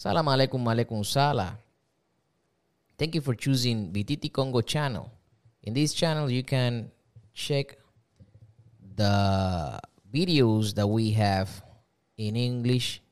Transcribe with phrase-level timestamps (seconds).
[0.00, 1.58] Salam alaikum alaikum sala.
[2.96, 5.12] Thank you for choosing BTT Congo channel.
[5.62, 6.90] In this channel, you can
[7.34, 7.76] check
[8.96, 9.78] the
[10.10, 11.50] videos that we have
[12.16, 13.02] in English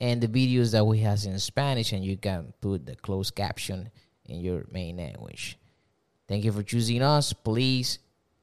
[0.00, 3.88] and the videos that we have in Spanish, and you can put the closed caption
[4.26, 5.56] in your main language.
[6.26, 7.32] Thank you for choosing us.
[7.32, 8.00] Please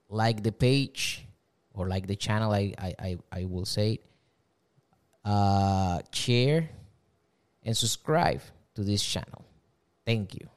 [0.07, 1.27] like the page
[1.73, 2.53] or like the channel.
[2.53, 3.99] I I I, will say.
[5.25, 6.69] Uh, share
[7.63, 8.41] and subscribe
[8.75, 9.43] to this channel.
[10.05, 10.47] Thank you.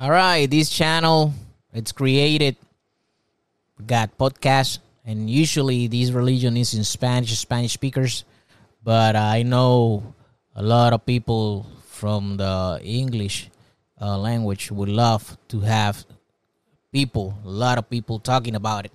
[0.00, 1.34] All right, this channel
[1.72, 2.56] it's created
[3.86, 8.24] got podcast and usually this religion is in Spanish, Spanish speakers,
[8.82, 10.14] but I know
[10.54, 13.50] a lot of people from the English
[14.00, 16.04] uh, language would love to have
[16.92, 18.92] people, a lot of people talking about it.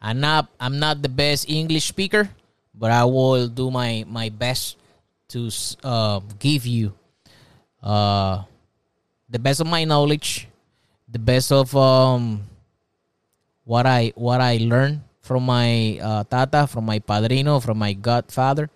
[0.00, 2.30] I'm not I'm not the best English speaker,
[2.74, 4.76] but I will do my my best
[5.28, 5.50] to
[5.82, 6.94] uh, give you
[7.82, 8.42] uh,
[9.28, 10.48] the best of my knowledge,
[11.08, 12.46] the best of um,
[13.64, 18.70] what I what I learned from my uh, tata, from my padrino, from my godfather.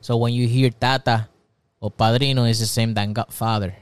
[0.00, 1.28] So when you hear tata
[1.80, 3.74] or padrino, it's the same than godfather.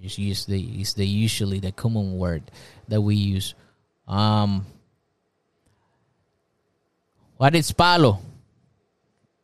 [0.00, 2.42] Just use the is the usually the common word
[2.88, 3.54] that we use.
[4.08, 4.66] Um,
[7.38, 8.20] what is palo?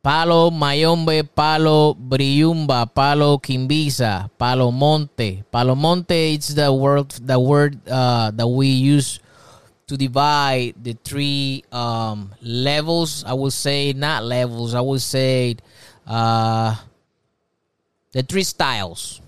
[0.02, 5.42] Palo Mayombe, Palo Briumba, Palo Kimbiza, Palo Monte.
[5.50, 9.18] Palo Monte is the word the word uh, that we use
[9.88, 13.24] to divide the three um, levels.
[13.26, 14.74] I would say not levels.
[14.74, 15.56] I would say
[16.06, 16.76] uh,
[18.12, 19.20] the three styles,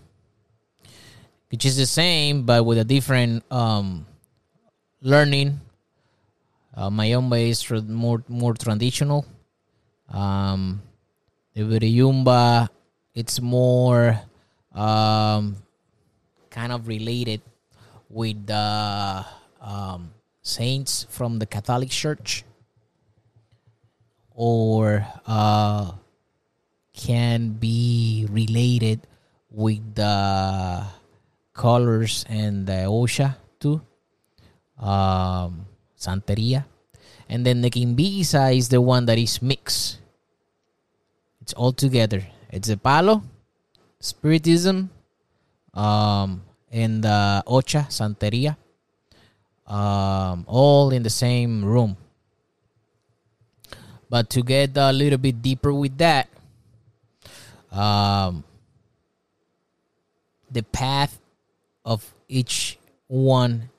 [1.50, 4.06] which is the same but with a different um,
[5.02, 5.60] learning.
[6.76, 9.26] Uh, Mayombe is more more traditional
[10.10, 10.82] um,
[11.56, 12.68] Viriyumba,
[13.14, 14.20] it's more
[14.74, 15.56] um,
[16.50, 17.40] kind of related
[18.08, 19.24] with the
[19.60, 20.10] um,
[20.42, 22.44] saints from the Catholic Church,
[24.34, 25.92] or uh,
[26.94, 29.06] can be related
[29.50, 30.84] with the
[31.52, 33.80] colors and the Osha too.
[34.78, 35.66] Um,
[35.98, 36.64] Santeria.
[37.28, 39.99] And then the Kimbiza is the one that is mixed
[41.50, 42.22] it's all together.
[42.52, 43.24] It's a palo,
[43.98, 44.88] spiritism,
[45.74, 48.54] um, and the ocha, santeria,
[49.66, 51.96] um, all in the same room.
[54.08, 56.28] But to get a little bit deeper with that,
[57.72, 58.44] um,
[60.52, 61.18] the path
[61.84, 62.78] of each
[63.08, 63.70] one,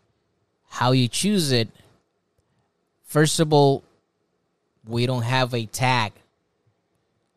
[0.68, 1.70] how you choose it.
[3.06, 3.82] First of all,
[4.86, 6.12] we don't have a tag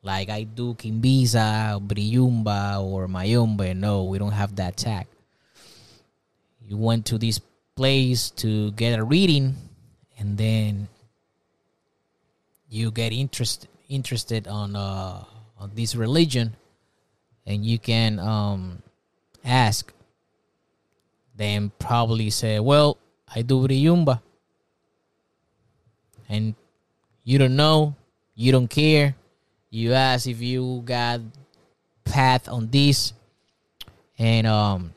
[0.05, 3.75] like I do Kimbiza, Briumba, or Mayombe.
[3.75, 5.07] No, we don't have that tag.
[6.61, 7.41] You went to this
[7.75, 9.57] place to get a reading,
[10.19, 10.89] and then
[12.69, 15.25] you get interested interested on uh,
[15.59, 16.55] on this religion,
[17.47, 18.83] and you can um,
[19.45, 19.93] ask.
[21.35, 24.21] Then probably say, "Well, I do Briumba,"
[26.29, 26.55] and
[27.25, 27.97] you don't know,
[28.37, 29.17] you don't care
[29.75, 31.19] you ask if you got
[32.05, 33.13] path on this
[34.19, 34.95] and um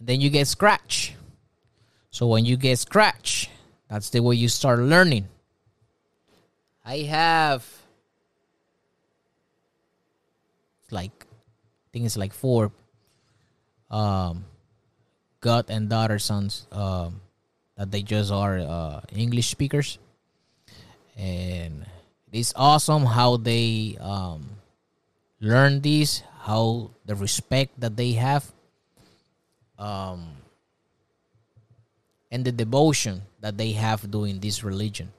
[0.00, 1.14] then you get scratch.
[2.10, 3.50] So when you get scratch
[3.88, 5.28] that's the way you start learning.
[6.82, 7.68] I have
[10.90, 12.72] like i think it's like four
[13.92, 14.44] um
[15.40, 17.20] god and daughter sons um
[17.76, 19.98] that they just are uh english speakers.
[21.16, 21.84] And
[22.32, 24.48] it's awesome how they um,
[25.40, 28.50] learn this, how the respect that they have,
[29.78, 30.28] um,
[32.30, 35.10] and the devotion that they have doing this religion,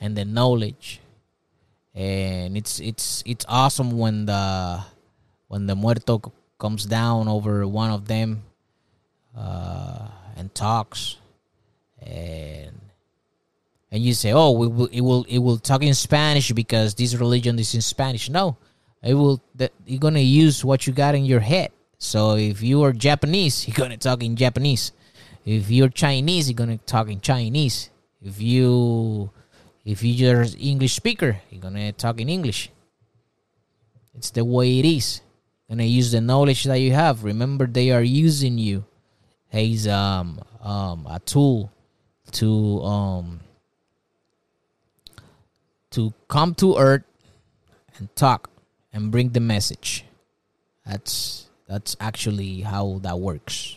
[0.00, 1.00] and the knowledge.
[1.94, 4.82] And it's it's it's awesome when the
[5.48, 8.42] when the muerto comes down over one of them
[9.36, 11.16] uh, and talks
[12.02, 12.49] and
[13.90, 17.58] and you say, "Oh, we it will it will talk in Spanish because this religion
[17.58, 18.56] is in Spanish." No,
[19.02, 19.42] it will.
[19.86, 21.72] You're gonna use what you got in your head.
[21.98, 24.92] So if you are Japanese, you're gonna talk in Japanese.
[25.44, 27.90] If you're Chinese, you're gonna talk in Chinese.
[28.22, 29.30] If you
[29.84, 32.70] if you're English speaker, you're gonna talk in English.
[34.14, 35.22] It's the way it is.
[35.68, 37.24] Gonna use the knowledge that you have.
[37.24, 38.84] Remember, they are using you
[39.52, 41.72] as um um a tool
[42.32, 43.40] to um
[45.90, 47.04] to come to earth
[47.98, 48.50] and talk
[48.92, 50.04] and bring the message.
[50.86, 53.76] That's that's actually how that works.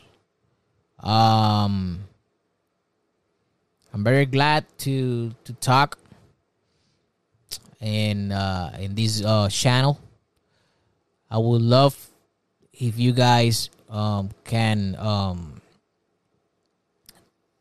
[0.99, 2.05] Um,
[3.93, 5.99] I'm very glad to to talk
[7.79, 9.99] in uh, in this uh, channel.
[11.29, 11.97] I would love
[12.71, 15.61] if you guys um, can um,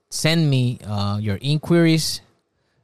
[0.09, 2.21] send me uh, your inquiries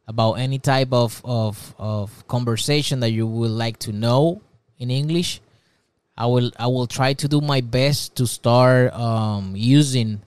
[0.08, 4.40] about any type of, of, of conversation that you would like to know
[4.78, 5.40] in English.
[6.16, 10.20] I will I will try to do my best to start um, using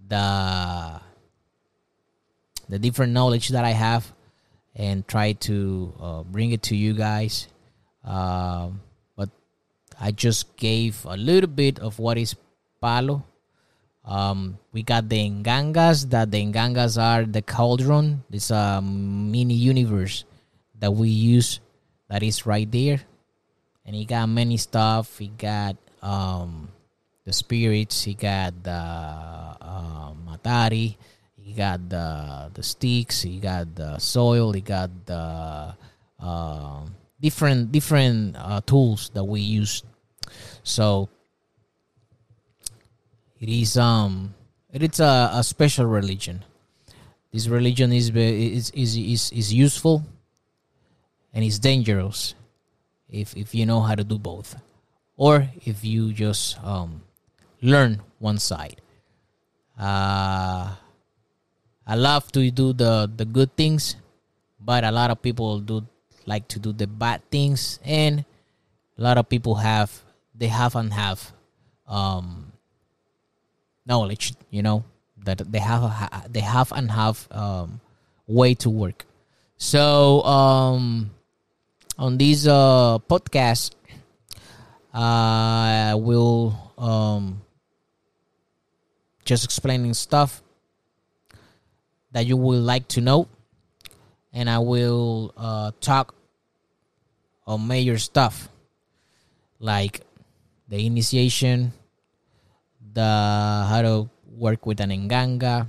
[0.00, 1.00] the
[2.70, 4.10] the different knowledge that I have
[4.74, 7.48] and try to uh, bring it to you guys.
[8.02, 8.80] Um,
[9.14, 9.28] but
[10.00, 12.34] I just gave a little bit of what is
[12.80, 13.24] palo.
[14.06, 16.10] Um, we got the Ngangas.
[16.10, 18.22] That the Ngangas are the cauldron.
[18.30, 20.24] It's a mini universe
[20.78, 21.60] that we use.
[22.08, 23.02] That is right there,
[23.84, 25.18] and he got many stuff.
[25.18, 26.70] He got um,
[27.24, 28.04] the spirits.
[28.04, 28.70] He got the
[29.58, 30.94] uh, Matari.
[31.34, 33.22] He got the the sticks.
[33.22, 34.52] He got the soil.
[34.52, 35.74] He got the
[36.20, 36.80] uh,
[37.20, 39.82] different different uh, tools that we use.
[40.62, 41.08] So
[43.40, 44.34] it is um
[44.72, 46.44] it is a, a special religion.
[47.32, 50.04] This religion is is is is, is useful
[51.34, 52.34] and it's dangerous
[53.10, 54.56] if if you know how to do both
[55.16, 57.02] or if you just um,
[57.62, 58.80] learn one side.
[59.78, 60.76] Uh,
[61.86, 63.96] I love to do the the good things,
[64.60, 65.84] but a lot of people do
[66.26, 68.24] like to do the bad things, and
[68.98, 69.92] a lot of people have
[70.34, 71.32] they have and have
[71.88, 72.52] um,
[73.86, 74.34] knowledge.
[74.50, 74.84] You know
[75.24, 77.80] that they have a, they have and have um,
[78.26, 79.06] way to work.
[79.56, 81.10] So um,
[81.98, 83.72] on this uh, podcast,
[84.92, 87.42] I will um,
[89.24, 90.42] just explaining stuff
[92.12, 93.28] that you would like to know,
[94.32, 96.14] and I will uh, talk
[97.46, 98.48] on major stuff
[99.58, 100.00] like
[100.68, 101.72] the initiation,
[102.92, 105.66] the how to work with an nganga,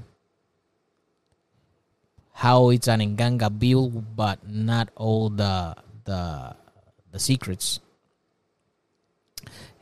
[2.33, 5.75] how it's an nganga build, but not all the
[6.05, 6.55] the
[7.11, 7.79] the secrets.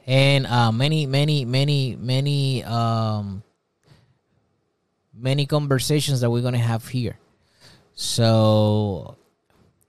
[0.08, 3.42] And uh, many many many many um,
[5.14, 7.18] many conversations that we're gonna have here.
[7.96, 9.18] So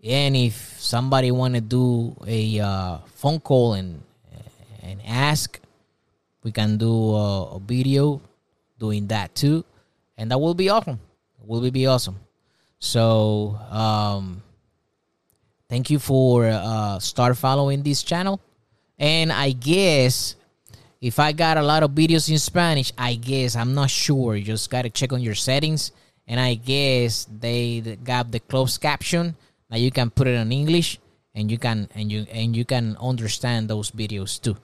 [0.02, 4.02] and if somebody want to do a uh, phone call and
[4.82, 5.60] and ask
[6.46, 8.22] we can do a, a, video
[8.78, 9.64] doing that too
[10.16, 11.00] and that will be awesome.
[11.42, 12.22] Will be awesome.
[12.78, 14.42] So um
[15.68, 18.38] thank you for uh start following this channel.
[18.96, 20.36] And i guess
[21.00, 24.36] if i got a lot of videos in spanish i guess i'm not sure.
[24.36, 25.90] You just gotta check on your settings.
[26.28, 29.34] And i guess they got the closed caption
[29.68, 31.00] now you can put it in english
[31.34, 34.56] and you can and you and you can understand those videos too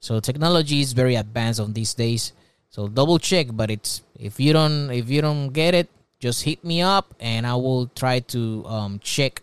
[0.00, 2.32] so technology is very advanced on these days
[2.70, 5.88] so double check but it's if you don't if you don't get it
[6.20, 9.42] just hit me up and i will try to um, check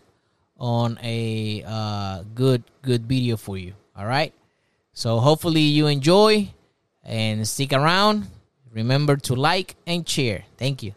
[0.58, 3.74] on a uh, good good video for you.
[3.96, 4.32] All right.
[4.92, 6.48] So hopefully you enjoy
[7.04, 8.26] and stick around.
[8.72, 10.44] Remember to like and share.
[10.56, 10.94] Thank you.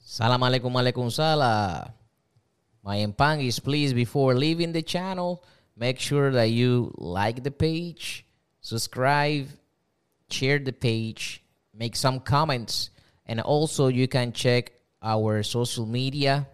[0.00, 1.88] Salam alaikum alaikum salam.
[2.84, 5.42] My empang is please before leaving the channel,
[5.82, 8.24] make sure that you like the page,
[8.60, 9.48] subscribe,
[10.30, 11.42] share the page,
[11.74, 12.90] make some comments,
[13.26, 14.70] and also you can check
[15.02, 16.46] our social media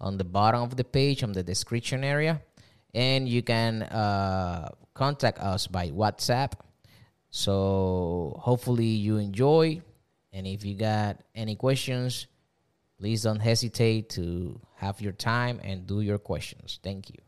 [0.00, 2.40] on the bottom of the page on the description area
[2.94, 6.52] and you can uh, contact us by whatsapp.
[7.30, 9.82] So hopefully you enjoy
[10.32, 12.28] and if you got any questions
[12.96, 16.78] please don't hesitate to have your time and do your questions.
[16.80, 17.27] Thank you